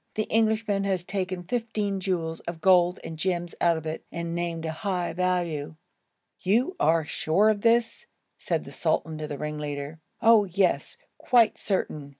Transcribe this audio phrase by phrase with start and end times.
[0.15, 4.65] The Englishman has taken fifteen jewels of gold and gems out of it,' and named
[4.65, 5.75] a high value.
[6.39, 8.07] 'You are sure of this?'
[8.39, 9.99] said the sultan to the ringleader.
[10.19, 10.97] 'Oh, yes!
[11.19, 12.09] quite certain!'